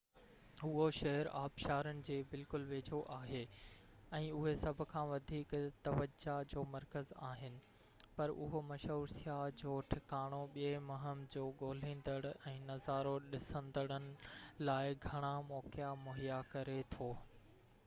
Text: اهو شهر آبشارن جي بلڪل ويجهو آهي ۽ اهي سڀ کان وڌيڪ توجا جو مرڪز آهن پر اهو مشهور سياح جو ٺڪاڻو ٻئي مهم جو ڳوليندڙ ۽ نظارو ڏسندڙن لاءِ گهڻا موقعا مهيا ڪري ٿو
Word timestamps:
اهو 0.65 0.83
شهر 0.99 1.27
آبشارن 1.39 1.97
جي 2.05 2.15
بلڪل 2.29 2.63
ويجهو 2.69 2.99
آهي 3.15 3.41
۽ 4.19 4.21
اهي 4.37 4.53
سڀ 4.61 4.79
کان 4.93 5.05
وڌيڪ 5.11 5.51
توجا 5.87 6.37
جو 6.53 6.63
مرڪز 6.71 7.11
آهن 7.27 7.59
پر 8.21 8.33
اهو 8.45 8.61
مشهور 8.71 9.13
سياح 9.17 9.41
جو 9.63 9.75
ٺڪاڻو 9.93 10.39
ٻئي 10.57 10.71
مهم 10.87 11.21
جو 11.35 11.43
ڳوليندڙ 11.61 12.17
۽ 12.53 12.55
نظارو 12.71 13.11
ڏسندڙن 13.35 14.09
لاءِ 14.71 14.97
گهڻا 15.05 15.31
موقعا 15.53 15.91
مهيا 16.09 16.41
ڪري 16.55 16.79
ٿو 16.97 17.11